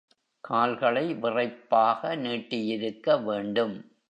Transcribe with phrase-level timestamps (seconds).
[0.43, 3.75] கால்களை விறைப்பாக நீட்டியிருக்க வேண்டும்.